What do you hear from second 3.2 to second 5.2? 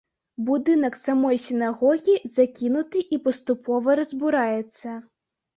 паступова разбураецца.